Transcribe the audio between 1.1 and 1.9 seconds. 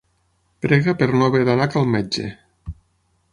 no haver d'anar a cal